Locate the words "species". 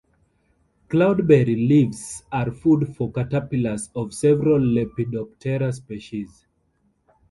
5.71-6.47